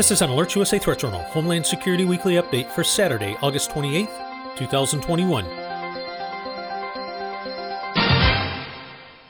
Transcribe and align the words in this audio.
This 0.00 0.12
is 0.12 0.22
an 0.22 0.30
AlertsUSA 0.30 0.80
Threat 0.80 0.98
Journal 0.98 1.20
Homeland 1.24 1.66
Security 1.66 2.06
Weekly 2.06 2.36
Update 2.36 2.70
for 2.70 2.82
Saturday, 2.82 3.36
August 3.42 3.68
28th, 3.68 4.56
2021. 4.56 5.44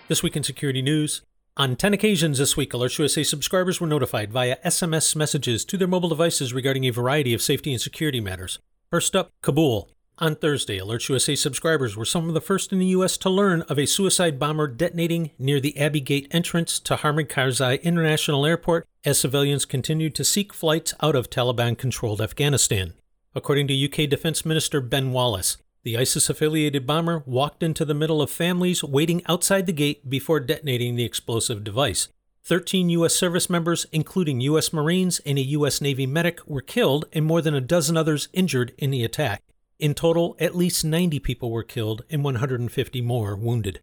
This 0.06 0.22
week 0.22 0.36
in 0.36 0.44
security 0.44 0.80
news. 0.80 1.22
On 1.56 1.74
10 1.74 1.92
occasions 1.92 2.38
this 2.38 2.56
week, 2.56 2.70
AlertsUSA 2.70 3.26
subscribers 3.26 3.80
were 3.80 3.88
notified 3.88 4.30
via 4.30 4.58
SMS 4.64 5.16
messages 5.16 5.64
to 5.64 5.76
their 5.76 5.88
mobile 5.88 6.08
devices 6.08 6.54
regarding 6.54 6.84
a 6.84 6.90
variety 6.90 7.34
of 7.34 7.42
safety 7.42 7.72
and 7.72 7.80
security 7.80 8.20
matters. 8.20 8.60
First 8.92 9.16
up, 9.16 9.30
Kabul. 9.42 9.90
On 10.22 10.36
Thursday, 10.36 10.78
AlertsUSA 10.78 11.38
subscribers 11.38 11.96
were 11.96 12.04
some 12.04 12.28
of 12.28 12.34
the 12.34 12.42
first 12.42 12.74
in 12.74 12.78
the 12.78 12.88
U.S. 12.88 13.16
to 13.16 13.30
learn 13.30 13.62
of 13.62 13.78
a 13.78 13.86
suicide 13.86 14.38
bomber 14.38 14.68
detonating 14.68 15.30
near 15.38 15.60
the 15.60 15.78
Abbey 15.78 16.00
Gate 16.00 16.28
entrance 16.30 16.78
to 16.80 16.96
Hamid 16.96 17.30
Karzai 17.30 17.82
International 17.82 18.44
Airport 18.44 18.86
as 19.02 19.18
civilians 19.18 19.64
continued 19.64 20.14
to 20.16 20.24
seek 20.24 20.52
flights 20.52 20.92
out 21.02 21.16
of 21.16 21.30
Taliban 21.30 21.78
controlled 21.78 22.20
Afghanistan. 22.20 22.92
According 23.34 23.68
to 23.68 23.84
UK 23.86 24.10
Defense 24.10 24.44
Minister 24.44 24.82
Ben 24.82 25.12
Wallace, 25.12 25.56
the 25.84 25.96
ISIS 25.96 26.28
affiliated 26.28 26.86
bomber 26.86 27.22
walked 27.24 27.62
into 27.62 27.86
the 27.86 27.94
middle 27.94 28.20
of 28.20 28.30
families 28.30 28.84
waiting 28.84 29.22
outside 29.24 29.64
the 29.64 29.72
gate 29.72 30.10
before 30.10 30.38
detonating 30.38 30.96
the 30.96 31.04
explosive 31.04 31.64
device. 31.64 32.08
13 32.44 32.90
U.S. 32.90 33.14
service 33.14 33.48
members, 33.48 33.86
including 33.90 34.42
U.S. 34.42 34.70
Marines 34.70 35.20
and 35.20 35.38
a 35.38 35.42
U.S. 35.42 35.80
Navy 35.80 36.06
medic, 36.06 36.46
were 36.46 36.60
killed 36.60 37.06
and 37.14 37.24
more 37.24 37.40
than 37.40 37.54
a 37.54 37.60
dozen 37.62 37.96
others 37.96 38.28
injured 38.34 38.74
in 38.76 38.90
the 38.90 39.02
attack. 39.02 39.42
In 39.80 39.94
total, 39.94 40.36
at 40.38 40.54
least 40.54 40.84
90 40.84 41.20
people 41.20 41.50
were 41.50 41.62
killed 41.62 42.02
and 42.10 42.22
150 42.22 43.00
more 43.00 43.34
wounded. 43.34 43.80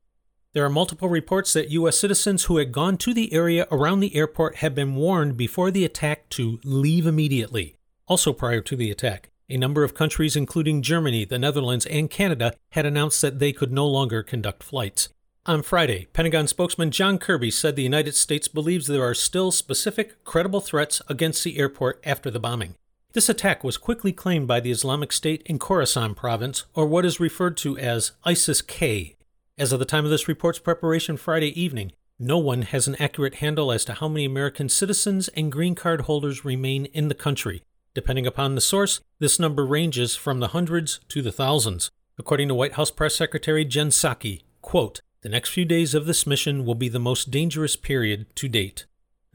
There 0.53 0.63
are 0.63 0.69
multiple 0.69 1.09
reports 1.09 1.53
that 1.53 1.71
U.S. 1.71 1.97
citizens 1.97 2.43
who 2.43 2.57
had 2.57 2.71
gone 2.71 2.97
to 2.97 3.15
the 3.15 3.33
area 3.33 3.67
around 3.71 4.01
the 4.01 4.15
airport 4.15 4.57
had 4.57 4.75
been 4.75 4.93
warned 4.93 5.37
before 5.37 5.71
the 5.71 5.83
attack 5.83 6.29
to 6.29 6.59
leave 6.63 7.07
immediately. 7.07 7.77
Also, 8.07 8.31
prior 8.31 8.61
to 8.61 8.75
the 8.75 8.91
attack, 8.91 9.31
a 9.49 9.57
number 9.57 9.83
of 9.83 9.95
countries, 9.95 10.35
including 10.35 10.83
Germany, 10.83 11.25
the 11.25 11.39
Netherlands, 11.39 11.87
and 11.87 12.11
Canada, 12.11 12.53
had 12.73 12.85
announced 12.85 13.23
that 13.23 13.39
they 13.39 13.51
could 13.51 13.71
no 13.71 13.87
longer 13.87 14.21
conduct 14.21 14.61
flights. 14.61 15.09
On 15.47 15.63
Friday, 15.63 16.05
Pentagon 16.13 16.45
spokesman 16.45 16.91
John 16.91 17.17
Kirby 17.17 17.49
said 17.49 17.75
the 17.75 17.81
United 17.81 18.13
States 18.13 18.47
believes 18.47 18.85
there 18.85 19.03
are 19.03 19.15
still 19.15 19.51
specific, 19.51 20.23
credible 20.23 20.61
threats 20.61 21.01
against 21.07 21.43
the 21.43 21.57
airport 21.57 21.99
after 22.05 22.29
the 22.29 22.39
bombing. 22.39 22.75
This 23.17 23.29
attack 23.29 23.63
was 23.63 23.77
quickly 23.77 24.13
claimed 24.13 24.47
by 24.47 24.59
the 24.59 24.69
Islamic 24.69 25.11
State 25.11 25.41
in 25.47 25.57
Khorasan 25.57 26.15
province, 26.15 26.65
or 26.75 26.85
what 26.85 27.03
is 27.03 27.19
referred 27.19 27.57
to 27.57 27.75
as 27.75 28.11
ISIS 28.23 28.61
K. 28.61 29.15
As 29.57 29.71
of 29.71 29.79
the 29.79 29.85
time 29.85 30.05
of 30.05 30.11
this 30.11 30.27
report's 30.27 30.59
preparation 30.59 31.17
Friday 31.17 31.59
evening, 31.59 31.93
no 32.19 32.37
one 32.37 32.61
has 32.61 32.87
an 32.87 32.95
accurate 32.99 33.33
handle 33.37 33.71
as 33.71 33.83
to 33.85 33.93
how 33.93 34.07
many 34.07 34.23
American 34.23 34.69
citizens 34.69 35.29
and 35.29 35.51
green 35.51 35.73
card 35.73 36.01
holders 36.01 36.45
remain 36.45 36.85
in 36.93 37.07
the 37.07 37.15
country. 37.15 37.63
Depending 37.95 38.27
upon 38.27 38.53
the 38.53 38.61
source, 38.61 38.99
this 39.17 39.39
number 39.39 39.65
ranges 39.65 40.15
from 40.15 40.39
the 40.39 40.49
hundreds 40.49 40.99
to 41.09 41.23
the 41.23 41.31
thousands. 41.31 41.89
According 42.19 42.49
to 42.49 42.53
White 42.53 42.73
House 42.73 42.91
Press 42.91 43.15
Secretary 43.15 43.65
Jen 43.65 43.89
Psaki, 43.89 44.43
quote, 44.61 45.01
the 45.23 45.29
next 45.29 45.49
few 45.49 45.65
days 45.65 45.95
of 45.95 46.05
this 46.05 46.27
mission 46.27 46.65
will 46.65 46.75
be 46.75 46.87
the 46.87 46.99
most 46.99 47.31
dangerous 47.31 47.75
period 47.75 48.27
to 48.35 48.47
date. 48.47 48.85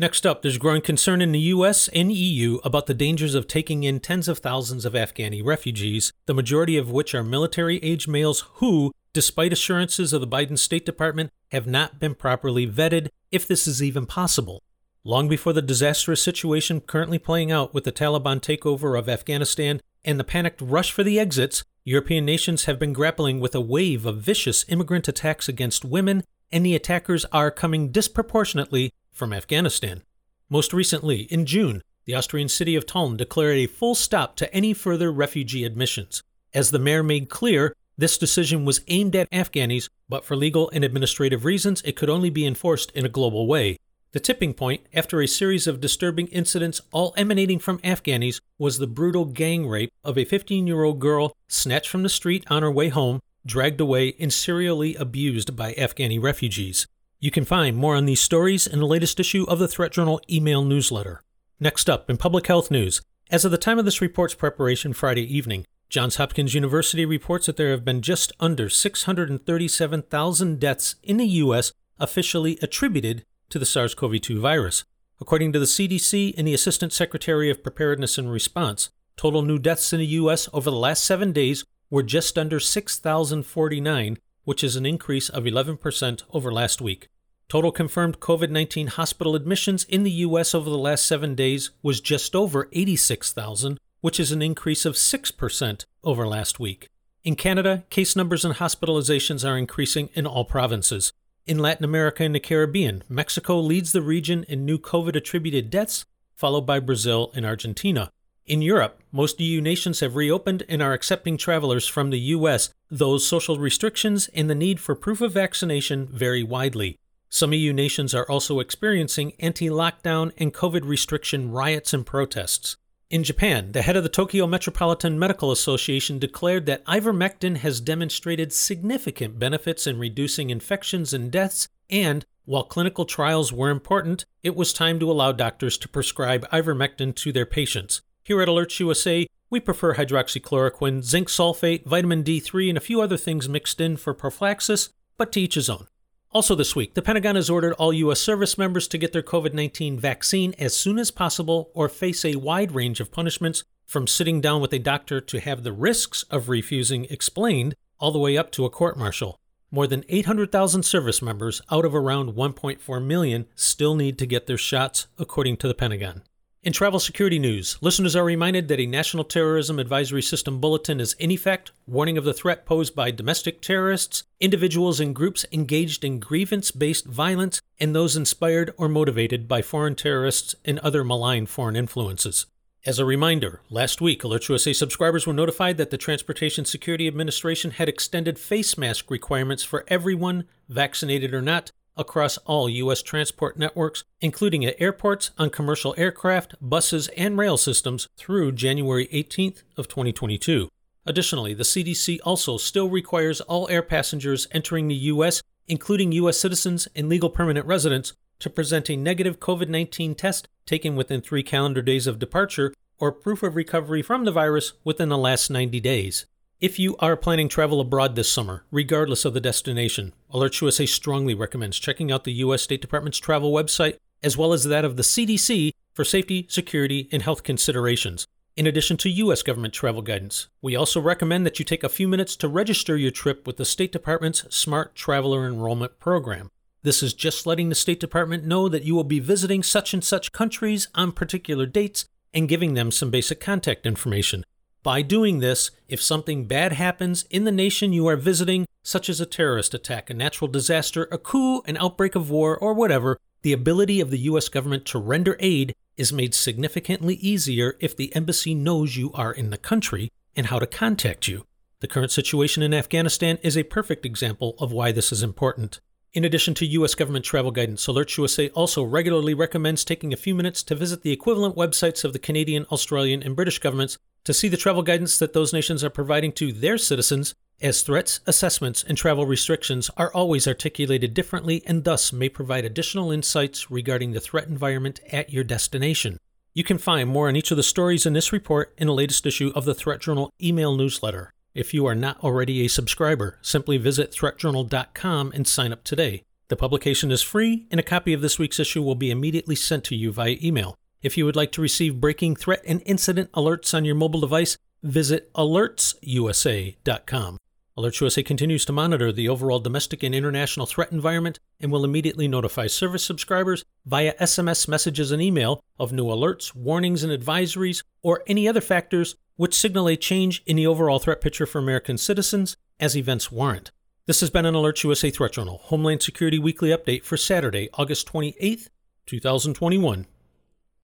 Next 0.03 0.27
up, 0.27 0.43
there's 0.43 0.59
growing 0.59 0.83
concern 0.83 1.23
in 1.23 1.31
the 1.31 1.53
US 1.55 1.87
and 1.91 2.11
EU 2.11 2.59
about 2.65 2.87
the 2.87 2.93
dangers 2.93 3.37
of 3.37 3.47
taking 3.47 3.85
in 3.85 4.01
tens 4.01 4.27
of 4.27 4.39
thousands 4.39 4.85
of 4.85 4.95
Afghani 4.95 5.45
refugees, 5.45 6.13
the 6.27 6.35
majority 6.35 6.77
of 6.77 6.91
which 6.91 7.15
are 7.15 7.23
military 7.23 7.79
age 7.85 8.09
males 8.09 8.41
who, 8.55 8.91
despite 9.13 9.53
assurances 9.53 10.13
of 10.13 10.21
the 10.21 10.27
Biden 10.27 10.59
State 10.59 10.85
Department, 10.85 11.31
have 11.53 11.69
not 11.69 12.01
been 12.01 12.17
properly 12.17 12.67
vetted, 12.67 13.11
if 13.31 13.47
this 13.47 13.69
is 13.69 13.81
even 13.81 14.05
possible. 14.05 14.61
Long 15.05 15.29
before 15.29 15.53
the 15.53 15.63
disastrous 15.63 16.21
situation 16.21 16.81
currently 16.81 17.21
playing 17.21 17.53
out 17.53 17.73
with 17.73 17.85
the 17.85 17.93
Taliban 17.93 18.41
takeover 18.41 18.99
of 18.99 19.09
Afghanistan 19.09 19.81
and 20.05 20.19
the 20.19 20.25
panicked 20.25 20.61
rush 20.61 20.91
for 20.91 21.05
the 21.05 21.21
exits, 21.21 21.63
European 21.85 22.25
nations 22.25 22.65
have 22.65 22.81
been 22.81 22.93
grappling 22.93 23.39
with 23.39 23.55
a 23.55 23.61
wave 23.61 24.05
of 24.05 24.21
vicious 24.21 24.65
immigrant 24.69 25.07
attacks 25.07 25.49
against 25.49 25.85
women, 25.85 26.25
and 26.51 26.67
the 26.67 26.75
attackers 26.75 27.25
are 27.27 27.53
coming 27.53 27.93
disproportionately 27.93 28.93
from 29.13 29.33
Afghanistan. 29.33 30.03
Most 30.49 30.73
recently, 30.73 31.23
in 31.23 31.47
June, 31.47 31.83
the 32.05 32.15
Austrian 32.15 32.49
city 32.49 32.75
of 32.75 32.85
Tulln 32.87 33.17
declared 33.17 33.59
a 33.59 33.67
full 33.67 33.95
stop 33.95 34.37
to 34.37 34.53
any 34.55 34.75
further 34.75 35.13
refugee 35.13 35.65
admissions. 35.65 36.23
As 36.53 36.71
the 36.71 36.79
mayor 36.79 37.03
made 37.03 37.29
clear, 37.29 37.75
this 37.97 38.19
decision 38.19 38.65
was 38.65 38.81
aimed 38.89 39.15
at 39.15 39.31
Afghanis, 39.31 39.89
but 40.09 40.25
for 40.25 40.35
legal 40.35 40.71
and 40.71 40.85
administrative 40.85 41.45
reasons, 41.45 41.83
it 41.83 41.97
could 41.97 42.11
only 42.11 42.31
be 42.31 42.47
enforced 42.47 42.91
in 42.93 43.07
a 43.07 43.11
global 43.11 43.47
way. 43.47 43.79
The 44.13 44.21
tipping 44.21 44.53
point, 44.53 44.83
after 44.93 45.21
a 45.23 45.29
series 45.29 45.67
of 45.67 45.81
disturbing 45.81 46.27
incidents, 46.27 46.81
all 46.91 47.15
emanating 47.17 47.59
from 47.59 47.79
Afghanis, 47.79 48.41
was 48.59 48.77
the 48.77 48.87
brutal 48.87 49.25
gang 49.25 49.67
rape 49.67 49.91
of 50.05 50.19
a 50.19 50.25
15 50.25 50.67
year 50.67 50.85
old 50.85 51.01
girl 51.01 51.33
snatched 51.49 51.89
from 51.89 52.03
the 52.03 52.09
street 52.09 52.45
on 52.51 52.63
her 52.63 52.71
way 52.71 52.89
home, 52.89 53.21
dragged 53.47 53.81
away, 53.81 54.15
and 54.21 54.33
serially 54.33 54.95
abused 54.97 55.57
by 55.57 55.73
Afghani 55.75 56.21
refugees. 56.21 56.87
You 57.23 57.31
can 57.31 57.45
find 57.45 57.77
more 57.77 57.95
on 57.95 58.07
these 58.07 58.21
stories 58.21 58.67
in 58.67 58.81
the 58.81 58.85
latest 58.85 59.21
issue 59.21 59.45
of 59.45 59.61
the 59.61 59.69
Threat 59.69 59.93
Journal 59.93 60.21
email 60.29 60.65
newsletter. 60.65 61.23
Next 61.61 61.89
up, 61.89 62.11
in 62.11 62.17
public 62.17 62.49
health 62.49 62.69
news, 62.69 63.01
as 63.31 63.45
of 63.45 63.53
the 63.53 63.59
time 63.59 63.79
of 63.79 63.85
this 63.85 64.01
report's 64.01 64.35
preparation 64.35 64.93
Friday 64.93 65.23
evening, 65.33 65.65
Johns 65.89 66.17
Hopkins 66.17 66.53
University 66.53 67.07
reports 67.07 67.47
that 67.47 67.57
there 67.57 67.71
have 67.71 67.85
been 67.85 68.03
just 68.03 68.33
under 68.41 68.69
637,000 68.69 70.59
deaths 70.59 70.97
in 71.05 71.19
the 71.19 71.27
U.S. 71.27 71.73
officially 72.01 72.59
attributed 72.61 73.25
to 73.51 73.61
the 73.61 73.67
SARS 73.67 73.95
CoV 73.95 74.21
2 74.21 74.41
virus. 74.41 74.83
According 75.21 75.53
to 75.53 75.61
the 75.61 75.67
CDC 75.67 76.35
and 76.37 76.49
the 76.49 76.55
Assistant 76.55 76.93
Secretary 76.93 77.49
of 77.49 77.63
Preparedness 77.63 78.19
and 78.19 78.33
Response, 78.33 78.91
total 79.17 79.43
new 79.43 79.61
deaths 79.61 79.93
in 79.93 80.01
the 80.01 80.07
U.S. 80.07 80.49
over 80.53 80.73
the 80.73 80.77
last 80.77 81.05
seven 81.05 81.31
days 81.31 81.65
were 81.89 82.03
just 82.03 82.37
under 82.37 82.59
6,049, 82.59 84.19
which 84.45 84.65
is 84.65 84.77
an 84.77 84.87
increase 84.87 85.29
of 85.29 85.45
11% 85.45 86.23
over 86.33 86.53
last 86.53 86.81
week. 86.81 87.09
Total 87.49 87.71
confirmed 87.71 88.21
COVID 88.21 88.51
19 88.51 88.87
hospital 88.87 89.35
admissions 89.35 89.85
in 89.85 90.05
the 90.05 90.11
U.S. 90.11 90.55
over 90.55 90.71
the 90.71 90.79
last 90.79 91.07
seven 91.07 91.35
days 91.35 91.71
was 91.83 92.01
just 92.01 92.35
over 92.35 92.69
86,000, 92.73 93.79
which 94.01 94.19
is 94.19 94.33
an 94.33 94.41
increase 94.41 94.85
of 94.85 94.95
6% 94.95 95.85
over 96.03 96.27
last 96.27 96.59
week. 96.59 96.89
In 97.25 97.37
Canada, 97.37 97.85
case 97.91 98.17
numbers 98.17 98.45
and 98.45 98.55
hospitalizations 98.55 99.49
are 99.49 99.59
increasing 99.59 100.09
in 100.15 100.27
all 100.27 100.45
provinces. 100.45 101.13
In 101.47 101.59
Latin 101.59 101.85
America 101.85 102.25
and 102.25 102.35
the 102.35 102.41
Caribbean, 102.41 103.05
Mexico 103.09 103.61
leads 103.61 103.93
the 103.93 104.03
region 104.03 104.45
in 104.49 104.65
new 104.65 104.79
COVID 104.79 105.15
attributed 105.15 105.71
deaths, 105.71 106.05
followed 106.35 106.63
by 106.63 106.81
Brazil 106.81 107.31
and 107.35 107.45
Argentina. 107.45 108.11
In 108.45 108.61
Europe, 108.61 109.01
most 109.13 109.41
EU 109.41 109.61
nations 109.61 110.01
have 110.01 110.17
reopened 110.17 110.65
and 110.69 110.83
are 110.83 110.93
accepting 110.93 111.37
travelers 111.37 111.87
from 111.87 112.11
the 112.11 112.19
US, 112.19 112.71
though 112.91 113.17
social 113.19 113.57
restrictions 113.57 114.29
and 114.35 114.51
the 114.51 114.55
need 114.55 114.81
for 114.81 114.97
proof 114.97 115.21
of 115.21 115.33
vaccination 115.33 116.09
vary 116.09 116.43
widely. 116.43 116.99
Some 117.29 117.53
EU 117.53 117.73
nations 117.73 118.15
are 118.15 118.29
also 118.29 118.59
experiencing 118.59 119.35
anti 119.39 119.69
lockdown 119.69 120.33
and 120.39 120.53
COVID 120.53 120.85
restriction 120.85 121.53
riots 121.53 121.95
and 121.95 122.05
protests. 122.05 122.77
In 123.11 123.23
Japan, 123.23 123.73
the 123.73 123.83
head 123.83 123.97
of 123.97 124.03
the 124.03 124.09
Tokyo 124.09 124.47
Metropolitan 124.47 125.19
Medical 125.19 125.53
Association 125.53 126.19
declared 126.19 126.67
that 126.67 126.85
ivermectin 126.87 127.59
has 127.59 127.81
demonstrated 127.81 128.53
significant 128.53 129.39
benefits 129.39 129.87
in 129.87 129.99
reducing 129.99 130.51
infections 130.51 131.15
and 131.15 131.31
deaths, 131.31 131.69
and 131.89 132.27
while 132.45 132.65
clinical 132.65 133.05
trials 133.05 133.53
were 133.53 133.71
important, 133.71 134.25
it 134.43 134.57
was 134.57 134.73
time 134.73 134.99
to 134.99 135.11
allow 135.11 135.31
doctors 135.31 135.79
to 135.79 135.89
prescribe 135.89 136.49
ivermectin 136.51 137.15
to 137.15 137.33
their 137.33 137.47
patients. 137.47 138.03
Here 138.25 138.41
at 138.41 138.49
Alerts 138.49 138.79
USA, 138.79 139.27
we 139.51 139.59
prefer 139.59 139.95
hydroxychloroquine, 139.95 141.03
zinc 141.03 141.29
sulfate, 141.29 141.85
vitamin 141.85 142.23
D3, 142.23 142.69
and 142.69 142.79
a 142.79 142.81
few 142.81 143.01
other 143.01 143.17
things 143.17 143.49
mixed 143.49 143.81
in 143.81 143.97
for 143.97 144.15
prophylaxis, 144.15 144.91
but 145.19 145.33
to 145.33 145.41
each 145.41 145.57
his 145.57 145.69
own. 145.69 145.89
Also, 146.31 146.55
this 146.55 146.77
week, 146.77 146.95
the 146.95 147.03
Pentagon 147.03 147.35
has 147.35 147.51
ordered 147.51 147.75
all 147.75 147.93
U.S. 147.93 148.21
service 148.21 148.57
members 148.57 148.87
to 148.89 148.97
get 148.97 149.13
their 149.13 149.23
COVID 149.23 149.53
19 149.53 149.99
vaccine 149.99 150.55
as 150.59 150.77
soon 150.77 150.99
as 150.99 151.11
possible 151.11 151.71
or 151.75 151.89
face 151.89 152.25
a 152.25 152.37
wide 152.37 152.73
range 152.73 153.01
of 153.01 153.11
punishments 153.11 153.65
from 153.85 154.07
sitting 154.07 154.41
down 154.41 154.61
with 154.61 154.73
a 154.73 154.79
doctor 154.79 155.21
to 155.21 155.41
have 155.41 155.65
the 155.65 155.73
risks 155.73 156.23
of 156.31 156.49
refusing 156.49 157.07
explained, 157.11 157.75
all 157.99 158.13
the 158.13 158.19
way 158.19 158.39
up 158.39 158.53
to 158.53 158.65
a 158.65 158.71
court 158.71 158.97
martial. 158.97 159.39
More 159.71 159.87
than 159.87 160.05
800,000 160.09 160.85
service 160.85 161.21
members 161.21 161.61
out 161.71 161.85
of 161.85 161.95
around 161.95 162.35
1.4 162.35 163.05
million 163.05 163.47
still 163.57 163.97
need 163.97 164.17
to 164.19 164.27
get 164.27 164.47
their 164.47 164.57
shots, 164.57 165.09
according 165.19 165.57
to 165.59 165.69
the 165.69 165.75
Pentagon. 165.75 166.23
In 166.65 166.73
travel 166.73 167.01
security 167.01 167.41
news, 167.41 167.77
listeners 167.81 168.15
are 168.15 168.23
reminded 168.23 168.69
that 168.69 168.79
a 168.79 168.87
National 168.87 169.25
Terrorism 169.25 169.81
Advisory 169.81 170.23
System 170.23 170.61
bulletin 170.61 171.01
is 171.01 171.15
in 171.15 171.33
effect, 171.33 171.73
warning 171.89 172.17
of 172.17 172.23
the 172.23 172.33
threat 172.33 172.65
posed 172.67 172.95
by 172.95 173.11
domestic 173.11 173.61
terrorists, 173.61 174.23
individuals 174.39 175.01
and 175.01 175.13
groups 175.13 175.45
engaged 175.51 176.05
in 176.05 176.21
grievance 176.21 176.71
based 176.71 177.05
violence, 177.05 177.61
and 177.81 177.97
those 177.97 178.15
inspired 178.15 178.73
or 178.77 178.89
motivated 178.89 179.49
by 179.49 179.61
foreign 179.61 179.97
terrorists 179.97 180.55
and 180.65 180.79
other 180.79 181.03
malign 181.03 181.47
foreign 181.47 181.75
influences. 181.75 182.47
As 182.87 183.01
a 183.01 183.05
reminder, 183.05 183.61
last 183.69 184.01
week, 184.01 184.23
AlertsUSA 184.23 184.77
subscribers 184.77 185.27
were 185.27 185.33
notified 185.33 185.79
that 185.79 185.91
the 185.91 185.99
Transportation 185.99 186.65
Security 186.65 187.09
Administration 187.09 187.73
had 187.73 187.89
extended 187.89 188.39
face 188.39 188.79
mask 188.79 189.11
requirements 189.11 189.65
for 189.65 189.85
everyone, 189.89 190.45
vaccinated 190.69 191.35
or 191.35 191.43
not, 191.43 191.73
across 191.97 192.39
all 192.39 192.69
U.S. 192.69 193.03
transport 193.03 193.59
networks, 193.59 194.05
including 194.21 194.65
at 194.65 194.81
airports, 194.81 195.31
on 195.39 195.51
commercial 195.51 195.95
aircraft, 195.97 196.55
buses, 196.61 197.09
and 197.17 197.39
rail 197.39 197.57
systems 197.57 198.09
through 198.17 198.53
January 198.53 199.07
18th 199.09 199.63
of 199.77 199.89
2022. 199.89 200.69
Additionally, 201.05 201.55
the 201.55 201.65
CDC 201.65 202.19
also 202.25 202.57
still 202.57 202.89
requires 202.89 203.41
all 203.43 203.69
air 203.69 203.83
passengers 203.83 204.47
entering 204.53 204.89
the 204.89 204.95
U.S., 204.95 205.43
including 205.67 206.13
U.S. 206.13 206.39
citizens 206.39 206.87
and 206.95 207.09
legal 207.09 207.31
permanent 207.31 207.67
residents, 207.67 208.13
to 208.39 208.51
present 208.51 208.91
a 208.91 208.97
negative 208.97 209.39
COVID 209.39 209.69
19 209.69 210.17
test 210.17 210.49
taken 210.67 210.97
within 210.97 211.21
three 211.21 211.45
calendar 211.45 211.81
days 211.81 212.09
of 212.09 212.19
departure 212.19 212.75
or 212.99 213.13
proof 213.13 213.43
of 213.43 213.55
recovery 213.57 214.03
from 214.03 214.25
the 214.25 214.33
virus 214.33 214.73
within 214.85 215.09
the 215.09 215.19
last 215.19 215.51
90 215.51 215.79
days. 215.81 216.27
If 216.63 216.79
you 216.79 216.97
are 217.01 217.17
planning 217.17 217.49
travel 217.49 217.81
abroad 217.81 218.15
this 218.15 218.31
summer, 218.31 218.63
regardless 218.71 219.25
of 219.25 219.35
the 219.35 219.41
destination, 219.41 220.13
AlertsUSA 220.33 220.89
strongly 220.89 221.35
recommends 221.35 221.77
checking 221.77 222.13
out 222.13 222.23
the 222.23 222.35
U.S. 222.35 222.63
State 222.63 222.81
Department's 222.81 223.19
travel 223.19 223.51
website 223.51 223.97
as 224.23 224.37
well 224.37 224.53
as 224.53 224.63
that 224.63 224.85
of 224.85 224.97
the 224.97 225.03
CDC 225.03 225.73
for 225.93 226.05
safety, 226.05 226.47
security, 226.49 227.09
and 227.11 227.23
health 227.23 227.43
considerations. 227.43 228.29
In 228.57 228.69
addition 228.69 228.97
to 228.99 229.11
U.S. 229.11 229.43
government 229.43 229.75
travel 229.75 230.03
guidance, 230.03 230.47
we 230.63 230.77
also 230.77 231.01
recommend 231.01 231.45
that 231.45 231.59
you 231.59 231.65
take 231.65 231.83
a 231.83 231.89
few 231.89 232.07
minutes 232.07 232.37
to 232.37 232.47
register 232.47 232.97
your 232.97 233.11
trip 233.11 233.45
with 233.45 233.57
the 233.57 233.65
State 233.65 233.91
Department's 233.91 234.45
Smart 234.55 234.95
Traveler 234.95 235.45
Enrollment 235.45 235.99
Program. 235.99 236.49
This 236.85 237.03
is 237.03 237.13
just 237.13 237.45
letting 237.45 237.71
the 237.71 237.75
State 237.75 237.99
Department 237.99 238.45
know 238.45 238.69
that 238.69 238.85
you 238.85 238.95
will 238.95 239.03
be 239.03 239.19
visiting 239.19 239.65
such 239.65 239.93
and 239.95 240.05
such 240.05 240.31
countries 240.31 240.87
on 240.95 241.11
particular 241.11 241.67
dates 241.67 242.05
and 242.33 242.49
giving 242.49 242.75
them 242.75 242.93
some 242.93 243.11
basic 243.11 243.41
contact 243.41 243.85
information. 243.85 244.45
By 244.83 245.03
doing 245.03 245.39
this, 245.39 245.71
if 245.89 246.03
something 246.03 246.47
bad 246.47 246.73
happens 246.73 247.25
in 247.31 247.45
the 247.45 247.53
nation 247.53 247.93
you 247.93 248.09
are 248.09 248.17
visiting, 248.17 248.67
such 248.83 249.09
as 249.09 249.21
a 249.21 249.27
terrorist 249.27 249.75
attack, 249.75 250.11
a 250.11 250.15
natural 250.15 250.49
disaster, 250.51 251.07
a 251.13 251.19
coup, 251.19 251.63
an 251.67 251.77
outbreak 251.77 252.17
of 252.17 252.31
war, 252.31 252.57
or 252.57 252.75
whatever, 252.75 253.17
the 253.43 253.53
ability 253.53 254.01
of 254.01 254.11
the 254.11 254.19
U.S. 254.31 254.49
government 254.49 254.85
to 254.87 254.99
render 254.99 255.37
aid 255.39 255.77
is 255.97 256.13
made 256.13 256.35
significantly 256.35 257.15
easier 257.15 257.77
if 257.79 257.97
the 257.97 258.13
embassy 258.17 258.57
knows 258.57 258.97
you 258.97 259.13
are 259.13 259.33
in 259.33 259.51
the 259.51 259.57
country 259.57 260.11
and 260.35 260.49
how 260.49 260.59
to 260.59 260.67
contact 260.67 261.29
you. 261.29 261.47
The 261.79 261.87
current 261.87 262.11
situation 262.11 262.63
in 262.65 262.75
Afghanistan 262.75 263.39
is 263.43 263.57
a 263.57 263.63
perfect 263.63 264.05
example 264.05 264.57
of 264.59 264.73
why 264.73 264.91
this 264.91 265.13
is 265.13 265.23
important. 265.23 265.81
In 266.13 266.25
addition 266.25 266.55
to 266.55 266.67
U.S. 266.67 266.97
government 266.97 267.25
travel 267.25 267.53
guidance, 267.53 267.87
AlertsUSA 267.87 268.51
also 268.55 268.83
regularly 268.83 269.33
recommends 269.33 269.85
taking 269.85 270.13
a 270.13 270.17
few 270.17 270.35
minutes 270.35 270.65
to 270.65 270.75
visit 270.75 271.03
the 271.03 271.13
equivalent 271.13 271.55
websites 271.55 272.05
of 272.05 272.13
the 272.13 272.19
Canadian, 272.19 272.67
Australian, 272.73 273.23
and 273.23 273.37
British 273.37 273.61
governments 273.61 273.99
to 274.25 274.35
see 274.35 274.49
the 274.49 274.57
travel 274.57 274.83
guidance 274.83 275.19
that 275.19 275.33
those 275.33 275.53
nations 275.53 275.83
are 275.83 275.91
providing 275.91 276.33
to 276.33 276.53
their 276.53 276.79
citizens, 276.79 277.35
as 277.61 277.83
threats, 277.83 278.21
assessments, 278.27 278.83
and 278.83 278.99
travel 278.99 279.25
restrictions 279.25 279.91
are 279.97 280.13
always 280.13 280.49
articulated 280.49 281.15
differently 281.15 281.63
and 281.67 281.85
thus 281.85 282.13
may 282.13 282.29
provide 282.29 282.65
additional 282.65 283.13
insights 283.13 283.71
regarding 283.71 284.13
the 284.13 284.21
threat 284.21 284.49
environment 284.49 285.01
at 285.13 285.33
your 285.33 285.45
destination. 285.45 286.19
You 286.55 286.65
can 286.65 286.79
find 286.79 287.09
more 287.09 287.29
on 287.29 287.37
each 287.37 287.51
of 287.51 287.57
the 287.57 287.63
stories 287.63 288.05
in 288.05 288.13
this 288.13 288.33
report 288.33 288.75
in 288.77 288.89
the 288.89 288.95
latest 288.95 289.25
issue 289.25 289.53
of 289.55 289.65
the 289.65 289.75
Threat 289.75 290.01
Journal 290.01 290.31
email 290.43 290.77
newsletter. 290.77 291.33
If 291.55 291.73
you 291.73 291.87
are 291.87 291.95
not 291.95 292.19
already 292.21 292.65
a 292.65 292.69
subscriber, 292.69 293.39
simply 293.43 293.77
visit 293.77 294.13
threatjournal.com 294.13 295.33
and 295.35 295.47
sign 295.47 295.73
up 295.73 295.85
today. 295.85 296.25
The 296.49 296.57
publication 296.57 297.11
is 297.11 297.23
free, 297.23 297.67
and 297.71 297.81
a 297.81 297.83
copy 297.83 298.13
of 298.13 298.21
this 298.21 298.39
week's 298.39 298.61
issue 298.61 298.83
will 298.83 298.95
be 298.95 299.11
immediately 299.11 299.55
sent 299.55 299.85
to 299.85 299.97
you 299.97 300.13
via 300.13 300.37
email. 300.43 300.75
If 301.03 301.17
you 301.17 301.27
would 301.27 301.37
like 301.37 301.51
to 301.53 301.61
receive 301.61 302.01
breaking 302.01 302.37
threat 302.37 302.63
and 302.67 302.81
incident 302.87 303.33
alerts 303.33 303.75
on 303.75 303.85
your 303.85 303.97
mobile 303.97 304.21
device, 304.21 304.57
visit 304.85 305.33
alertsusa.com. 305.35 307.39
AlertsUSA 307.77 308.25
continues 308.25 308.65
to 308.67 308.73
monitor 308.73 309.11
the 309.11 309.29
overall 309.29 309.59
domestic 309.59 310.05
and 310.05 310.15
international 310.15 310.67
threat 310.67 310.93
environment 310.93 311.41
and 311.59 311.73
will 311.73 311.85
immediately 311.85 312.29
notify 312.29 312.67
service 312.67 313.03
subscribers 313.03 313.65
via 313.87 314.15
SMS 314.21 314.69
messages 314.69 315.11
and 315.11 315.23
email 315.23 315.65
of 315.81 315.93
new 315.93 316.05
alerts, 316.05 316.55
warnings, 316.55 317.03
and 317.03 317.13
advisories, 317.13 317.83
or 318.03 318.23
any 318.27 318.47
other 318.47 318.61
factors 318.61 319.17
which 319.37 319.59
signal 319.59 319.89
a 319.89 319.97
change 319.97 320.43
in 320.47 320.57
the 320.57 320.67
overall 320.67 320.99
threat 320.99 321.23
picture 321.23 321.47
for 321.47 321.59
American 321.59 321.99
citizens 321.99 322.57
as 322.79 322.97
events 322.97 323.33
warrant. 323.33 323.73
This 324.07 324.21
has 324.21 324.31
been 324.31 324.47
an 324.47 324.55
AlertsUSA 324.55 325.15
Threat 325.15 325.33
Journal 325.33 325.61
Homeland 325.65 326.03
Security 326.03 326.39
Weekly 326.39 326.69
Update 326.69 327.05
for 327.05 327.17
Saturday, 327.17 327.71
August 327.73 328.13
28th, 328.13 328.69
2021. 329.07 330.07